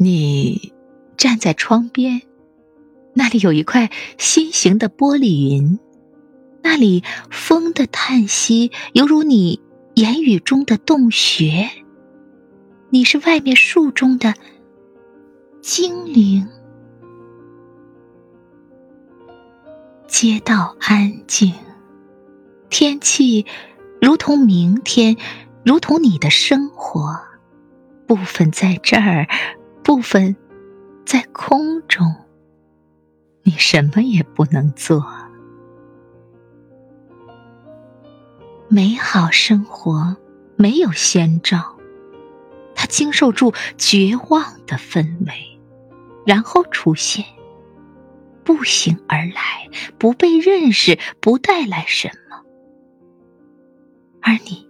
[0.00, 0.72] 你
[1.16, 2.22] 站在窗边，
[3.14, 5.80] 那里有一块心形的玻璃云，
[6.62, 7.02] 那里
[7.32, 9.60] 风的叹息犹如你
[9.94, 11.68] 言语中的洞穴。
[12.90, 14.34] 你是外面树中的
[15.60, 16.46] 精灵。
[20.06, 21.52] 街道安静，
[22.70, 23.44] 天气
[24.00, 25.16] 如同明天，
[25.64, 27.18] 如同你的生活，
[28.06, 29.26] 部分在这儿。
[29.88, 30.36] 部分
[31.06, 32.14] 在空中，
[33.42, 35.02] 你什么也不能做。
[38.68, 40.14] 美好生活
[40.56, 41.78] 没有先兆，
[42.74, 45.58] 它经受住绝望的氛围，
[46.26, 47.24] 然后出现，
[48.44, 52.44] 步行而来，不被认识，不带来什么，
[54.20, 54.68] 而你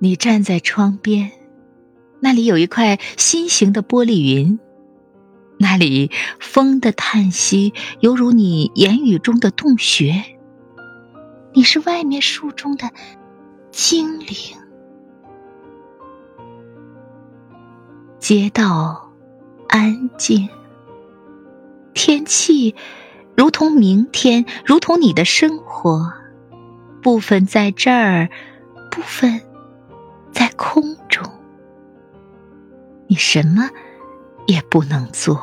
[0.00, 1.32] 你站在窗边，
[2.20, 4.58] 那里有一块心形的玻璃云，
[5.58, 10.22] 那里风的叹息犹如你言语中的洞穴。
[11.52, 12.90] 你是外面树中的
[13.72, 14.28] 精灵。
[18.20, 19.10] 街道
[19.68, 20.48] 安静，
[21.94, 22.74] 天气
[23.36, 26.12] 如同明天，如同你的生活，
[27.02, 28.28] 部分在这儿，
[28.90, 29.40] 部分。
[33.18, 33.68] 什么
[34.46, 35.38] 也不能做。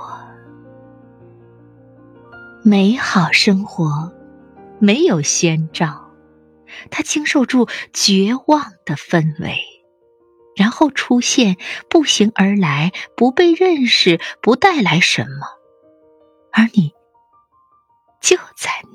[2.64, 4.12] 美好生活
[4.80, 6.10] 没有先兆，
[6.90, 9.60] 它经受住绝望的氛围，
[10.56, 11.58] 然后出现，
[11.90, 15.46] 步行而来，不被认识，不带来什么，
[16.52, 16.92] 而你
[18.20, 18.72] 就在